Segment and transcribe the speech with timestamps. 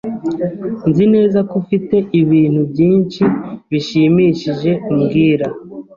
[0.89, 3.23] Nzi neza ko ufite ibintu byinshi
[3.71, 5.45] bishimishije umbwira.